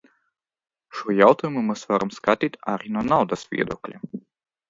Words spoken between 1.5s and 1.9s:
mēs